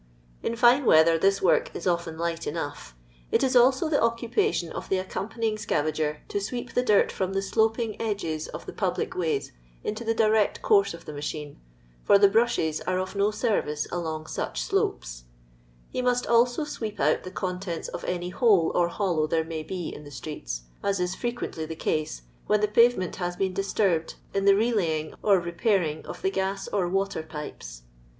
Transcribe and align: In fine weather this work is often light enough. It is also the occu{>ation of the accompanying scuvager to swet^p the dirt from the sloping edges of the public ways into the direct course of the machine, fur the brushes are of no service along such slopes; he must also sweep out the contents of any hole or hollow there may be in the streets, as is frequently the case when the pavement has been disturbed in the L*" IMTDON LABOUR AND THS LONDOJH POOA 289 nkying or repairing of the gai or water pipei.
In 0.41 0.55
fine 0.55 0.85
weather 0.85 1.19
this 1.19 1.43
work 1.43 1.69
is 1.75 1.85
often 1.85 2.17
light 2.17 2.47
enough. 2.47 2.95
It 3.31 3.43
is 3.43 3.55
also 3.55 3.87
the 3.87 3.99
occu{>ation 3.99 4.71
of 4.71 4.89
the 4.89 4.97
accompanying 4.97 5.57
scuvager 5.57 6.27
to 6.29 6.39
swet^p 6.39 6.73
the 6.73 6.81
dirt 6.81 7.11
from 7.11 7.33
the 7.33 7.41
sloping 7.43 8.01
edges 8.01 8.47
of 8.47 8.65
the 8.65 8.73
public 8.73 9.15
ways 9.15 9.51
into 9.83 10.03
the 10.03 10.15
direct 10.15 10.63
course 10.63 10.95
of 10.95 11.05
the 11.05 11.13
machine, 11.13 11.61
fur 12.03 12.17
the 12.17 12.27
brushes 12.29 12.81
are 12.87 12.97
of 12.97 13.15
no 13.15 13.29
service 13.29 13.85
along 13.91 14.25
such 14.25 14.63
slopes; 14.63 15.25
he 15.91 16.01
must 16.01 16.25
also 16.25 16.63
sweep 16.63 16.99
out 16.99 17.21
the 17.23 17.29
contents 17.29 17.87
of 17.87 18.03
any 18.05 18.29
hole 18.29 18.71
or 18.73 18.87
hollow 18.87 19.27
there 19.27 19.43
may 19.45 19.61
be 19.61 19.93
in 19.93 20.03
the 20.03 20.09
streets, 20.09 20.63
as 20.81 20.99
is 20.99 21.13
frequently 21.13 21.67
the 21.67 21.75
case 21.75 22.23
when 22.47 22.59
the 22.61 22.67
pavement 22.67 23.17
has 23.17 23.35
been 23.35 23.53
disturbed 23.53 24.15
in 24.33 24.45
the 24.45 24.51
L*" 24.53 24.57
IMTDON 24.57 24.61
LABOUR 24.61 24.63
AND 24.65 24.75
THS 24.81 24.81
LONDOJH 24.81 24.81
POOA 24.81 25.11
289 25.11 25.11
nkying 25.11 25.17
or 25.21 25.39
repairing 25.39 26.05
of 26.07 26.21
the 26.23 26.31
gai 26.31 26.57
or 26.73 26.89
water 26.89 27.21
pipei. 27.21 27.81